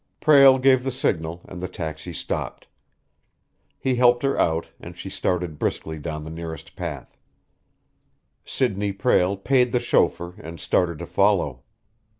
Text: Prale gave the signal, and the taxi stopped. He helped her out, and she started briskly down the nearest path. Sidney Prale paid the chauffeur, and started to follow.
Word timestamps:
Prale 0.19 0.57
gave 0.57 0.83
the 0.83 0.89
signal, 0.89 1.41
and 1.47 1.61
the 1.61 1.67
taxi 1.67 2.11
stopped. 2.11 2.65
He 3.77 3.93
helped 3.97 4.23
her 4.23 4.35
out, 4.35 4.65
and 4.79 4.97
she 4.97 5.11
started 5.11 5.59
briskly 5.59 5.99
down 5.99 6.23
the 6.23 6.31
nearest 6.31 6.75
path. 6.75 7.19
Sidney 8.43 8.93
Prale 8.93 9.37
paid 9.37 9.71
the 9.71 9.79
chauffeur, 9.79 10.33
and 10.39 10.59
started 10.59 10.97
to 10.97 11.05
follow. 11.05 11.61